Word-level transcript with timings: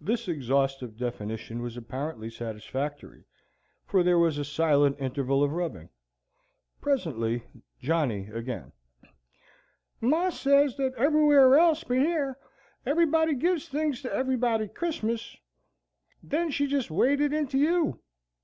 This 0.00 0.28
exhaustive 0.28 0.96
definition 0.96 1.60
was 1.60 1.76
apparently 1.76 2.30
satisfactory, 2.30 3.24
for 3.84 4.04
there 4.04 4.20
was 4.20 4.38
a 4.38 4.44
silent 4.44 4.94
interval 5.00 5.42
of 5.42 5.50
rubbing. 5.50 5.88
Presently 6.80 7.42
Johnny 7.80 8.28
again: 8.28 8.70
"Mar 10.00 10.30
sez 10.30 10.76
that 10.76 10.94
everywhere 10.94 11.56
else 11.58 11.82
but 11.82 11.94
yer 11.94 12.36
everybody 12.86 13.34
gives 13.34 13.68
things 13.68 14.00
to 14.02 14.14
everybody 14.14 14.68
Chrismiss, 14.68 15.38
and 16.22 16.30
then 16.30 16.50
she 16.52 16.68
jist 16.68 16.88
waded 16.92 17.32
inter 17.32 17.58
you. 17.58 17.98